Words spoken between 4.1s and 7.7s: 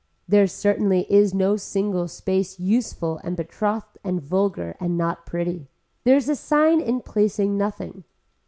vulgar and not pretty. There is a sign in placing